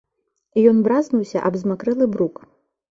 Ён 0.71 0.77
бразнуўся 0.89 1.45
аб 1.51 1.61
замакрэлы 1.61 2.05
брук. 2.17 2.35